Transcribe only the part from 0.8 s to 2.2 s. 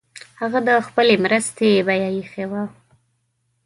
خپلي مرستي بیه